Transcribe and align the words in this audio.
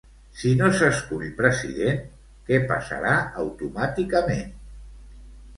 Si 0.43 0.53
no 0.61 0.67
s'escull 0.77 1.27
president, 1.41 2.01
què 2.49 2.59
passarà 2.73 3.13
automàticament? 3.45 4.49